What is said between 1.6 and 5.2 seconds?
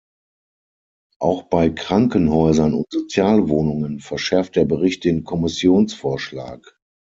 Krankenhäusern und Sozialwohnungen verschärft der Bericht